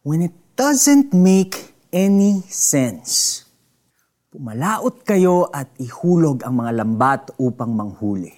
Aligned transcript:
when 0.00 0.24
it 0.24 0.32
doesn't 0.56 1.12
make 1.12 1.76
any 1.92 2.40
sense. 2.48 3.44
Pumalaot 4.32 5.04
kayo 5.04 5.50
at 5.52 5.68
ihulog 5.76 6.40
ang 6.46 6.64
mga 6.64 6.72
lambat 6.80 7.22
upang 7.36 7.74
manghuli. 7.74 8.32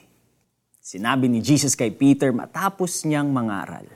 Sinabi 0.82 1.30
ni 1.30 1.38
Jesus 1.38 1.78
kay 1.78 1.94
Peter 1.94 2.34
matapos 2.34 3.06
niyang 3.06 3.30
mangaral. 3.30 3.86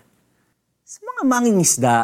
Sa 0.86 1.02
mga 1.02 1.22
mangingisda, 1.26 1.98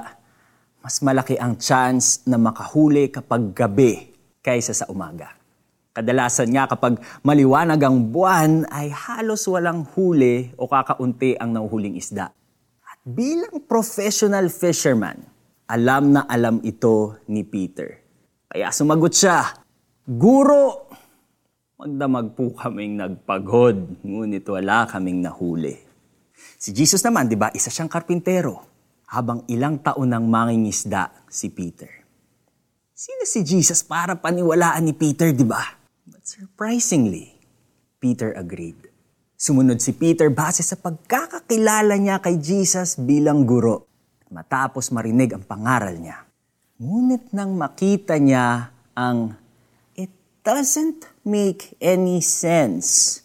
mas 0.83 0.99
malaki 0.99 1.39
ang 1.39 1.55
chance 1.55 2.27
na 2.27 2.35
makahuli 2.35 3.07
kapag 3.07 3.55
gabi 3.55 4.11
kaysa 4.43 4.75
sa 4.75 4.91
umaga. 4.91 5.39
Kadalasan 5.95 6.51
nga 6.51 6.67
kapag 6.67 6.99
maliwanag 7.23 7.79
ang 7.79 8.11
buwan 8.11 8.67
ay 8.67 8.91
halos 8.91 9.47
walang 9.47 9.87
huli 9.95 10.51
o 10.59 10.67
kakaunti 10.67 11.39
ang 11.39 11.55
nahuhuling 11.55 11.95
isda. 11.95 12.35
At 12.83 12.99
bilang 13.07 13.63
professional 13.69 14.51
fisherman, 14.51 15.32
alam 15.67 16.13
na 16.17 16.27
alam 16.27 16.59
ito 16.67 17.19
ni 17.31 17.47
Peter. 17.47 18.03
Kaya 18.51 18.69
sumagot 18.75 19.15
siya, 19.17 19.63
Guro, 20.03 20.91
magdamag 21.79 22.35
po 22.35 22.51
kaming 22.59 22.99
nagpagod, 22.99 24.03
ngunit 24.03 24.43
wala 24.51 24.83
kaming 24.91 25.23
nahuli. 25.23 25.79
Si 26.59 26.75
Jesus 26.75 27.07
naman, 27.07 27.31
di 27.31 27.39
ba, 27.39 27.55
isa 27.55 27.71
siyang 27.71 27.87
karpintero, 27.87 28.67
habang 29.07 29.47
ilang 29.47 29.79
taon 29.79 30.11
nang 30.11 30.27
mangingisda 30.27 31.15
si 31.31 31.55
Peter. 31.55 32.03
Sino 32.91 33.23
si 33.23 33.47
Jesus 33.47 33.87
para 33.87 34.19
paniwalaan 34.19 34.91
ni 34.91 34.95
Peter, 34.95 35.31
di 35.31 35.47
ba? 35.47 35.63
But 36.03 36.27
surprisingly, 36.27 37.39
Peter 38.03 38.35
agreed. 38.35 38.91
Sumunod 39.39 39.79
si 39.79 39.95
Peter 39.95 40.35
base 40.35 40.67
sa 40.67 40.75
pagkakakilala 40.75 41.95
niya 41.95 42.19
kay 42.19 42.43
Jesus 42.43 42.99
bilang 42.99 43.47
guro 43.47 43.92
matapos 44.33 44.89
marinig 44.89 45.37
ang 45.37 45.45
pangaral 45.45 45.93
niya. 46.01 46.25
Ngunit 46.81 47.31
nang 47.37 47.55
makita 47.55 48.17
niya 48.17 48.73
ang 48.97 49.37
doesn't 50.43 51.07
make 51.23 51.79
any 51.79 52.19
sense. 52.19 53.23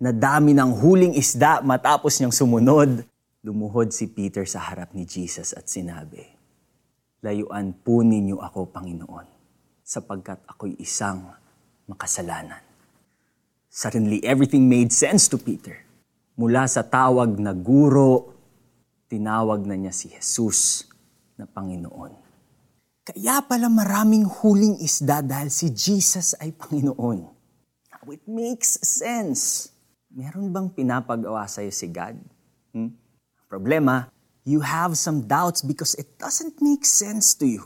Na 0.00 0.14
dami 0.14 0.56
ng 0.56 0.78
huling 0.78 1.12
isda 1.12 1.60
matapos 1.60 2.16
niyang 2.18 2.32
sumunod, 2.32 3.04
lumuhod 3.44 3.92
si 3.92 4.08
Peter 4.08 4.46
sa 4.48 4.64
harap 4.64 4.94
ni 4.96 5.04
Jesus 5.04 5.52
at 5.52 5.68
sinabi, 5.68 6.22
Layuan 7.18 7.74
po 7.74 8.06
ninyo 8.06 8.38
ako, 8.38 8.70
Panginoon, 8.70 9.26
sapagkat 9.82 10.38
ako'y 10.46 10.78
isang 10.78 11.34
makasalanan. 11.90 12.62
Suddenly, 13.66 14.22
everything 14.22 14.70
made 14.70 14.94
sense 14.94 15.26
to 15.26 15.34
Peter. 15.34 15.82
Mula 16.38 16.70
sa 16.70 16.86
tawag 16.86 17.34
na 17.42 17.50
guro, 17.50 18.37
tinawag 19.08 19.64
na 19.64 19.74
niya 19.74 19.90
si 19.90 20.12
Jesus 20.12 20.84
na 21.40 21.48
Panginoon. 21.48 22.12
Kaya 23.08 23.40
pala 23.40 23.72
maraming 23.72 24.28
huling 24.28 24.84
isda 24.84 25.24
dahil 25.24 25.48
si 25.48 25.72
Jesus 25.72 26.36
ay 26.36 26.52
Panginoon. 26.52 27.24
Now 27.88 28.04
it 28.12 28.20
makes 28.28 28.76
sense. 28.84 29.72
Meron 30.12 30.52
bang 30.52 30.68
pinapagawa 30.68 31.48
sa'yo 31.48 31.72
si 31.72 31.88
God? 31.88 32.20
Hmm? 32.76 32.92
Problema, 33.48 34.12
you 34.44 34.60
have 34.60 34.92
some 35.00 35.24
doubts 35.24 35.64
because 35.64 35.96
it 35.96 36.20
doesn't 36.20 36.60
make 36.60 36.84
sense 36.84 37.32
to 37.40 37.48
you. 37.48 37.64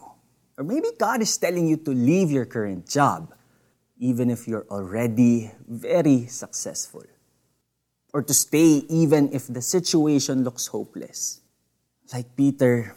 Or 0.55 0.63
maybe 0.63 0.95
God 0.95 1.23
is 1.27 1.35
telling 1.35 1.67
you 1.67 1.83
to 1.83 1.91
leave 1.91 2.31
your 2.31 2.47
current 2.47 2.87
job, 2.87 3.35
even 3.99 4.31
if 4.31 4.47
you're 4.47 4.67
already 4.71 5.51
very 5.67 6.31
successful. 6.31 7.03
Or 8.13 8.21
to 8.23 8.35
stay 8.35 8.85
even 8.93 9.33
if 9.33 9.49
the 9.49 9.63
situation 9.63 10.45
looks 10.45 10.69
hopeless. 10.69 11.41
Like 12.13 12.37
Peter, 12.37 12.95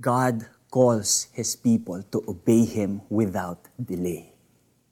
God 0.00 0.44
calls 0.70 1.32
his 1.32 1.56
people 1.56 2.02
to 2.12 2.20
obey 2.28 2.64
him 2.64 3.00
without 3.08 3.72
delay. 3.80 4.34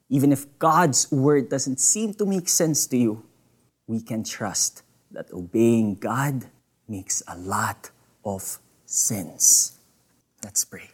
Even 0.09 0.33
if 0.33 0.47
God's 0.59 1.11
word 1.13 1.49
doesn't 1.49 1.81
seem 1.81 2.15
to 2.15 2.25
make 2.25 2.49
sense 2.49 2.87
to 2.89 2.97
you, 2.97 3.25
we 3.87 4.01
can 4.01 4.25
trust 4.25 4.83
that 5.11 5.29
obeying 5.33 5.97
God 5.97 6.47
makes 6.89 7.23
a 7.29 7.37
lot 7.37 7.91
of 8.25 8.59
sense. 8.87 9.77
Let's 10.45 10.65
pray. 10.65 10.89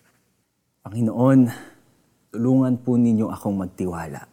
Panginoon, 0.82 1.52
tulungan 2.32 2.80
po 2.82 2.96
ninyo 2.96 3.28
akong 3.28 3.60
magtiwala. 3.60 4.24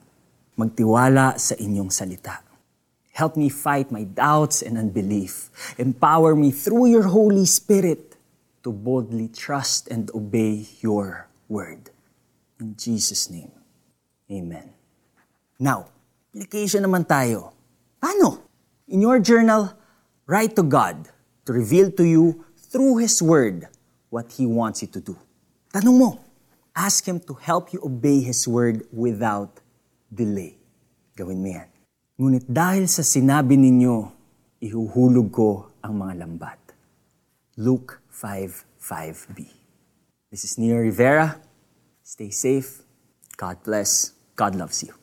Magtiwala 0.56 1.36
sa 1.36 1.54
inyong 1.60 1.92
salita. 1.92 2.55
Help 3.16 3.40
me 3.40 3.48
fight 3.48 3.96
my 3.96 4.04
doubts 4.04 4.60
and 4.60 4.76
unbelief. 4.76 5.48
Empower 5.80 6.36
me 6.36 6.52
through 6.52 6.92
your 6.92 7.08
Holy 7.08 7.48
Spirit 7.48 8.20
to 8.60 8.76
boldly 8.76 9.32
trust 9.32 9.88
and 9.88 10.12
obey 10.12 10.68
your 10.84 11.32
word. 11.48 11.96
In 12.60 12.76
Jesus' 12.76 13.32
name, 13.32 13.56
amen. 14.28 14.68
Now, 15.56 15.88
application 16.36 16.84
naman 16.84 17.08
tayo. 17.08 17.56
Paano? 18.04 18.44
In 18.92 19.00
your 19.00 19.24
journal, 19.24 19.72
write 20.28 20.52
to 20.60 20.64
God 20.68 21.08
to 21.48 21.56
reveal 21.56 21.96
to 21.96 22.04
you 22.04 22.44
through 22.68 23.00
His 23.00 23.24
Word 23.24 23.72
what 24.12 24.36
He 24.36 24.44
wants 24.44 24.84
you 24.84 24.92
to 24.92 25.00
do. 25.00 25.16
Tanong 25.72 25.96
mo, 25.96 26.10
ask 26.76 27.08
Him 27.08 27.24
to 27.32 27.40
help 27.40 27.72
you 27.72 27.80
obey 27.80 28.20
His 28.20 28.44
Word 28.44 28.84
without 28.92 29.64
delay. 30.12 30.60
Gawin 31.16 31.40
mo 31.40 31.48
yan. 31.56 31.75
Ngunit 32.16 32.48
dahil 32.48 32.88
sa 32.88 33.04
sinabi 33.04 33.60
ninyo, 33.60 34.08
ihuhulog 34.64 35.28
ko 35.36 35.76
ang 35.84 36.00
mga 36.00 36.24
lambat. 36.24 36.60
Luke 37.60 38.00
5.5b. 38.08 39.44
This 40.32 40.48
is 40.48 40.56
Neo 40.56 40.80
Rivera. 40.80 41.36
Stay 42.08 42.32
safe. 42.32 42.88
God 43.36 43.60
bless. 43.68 44.16
God 44.40 44.56
loves 44.56 44.80
you. 44.88 44.96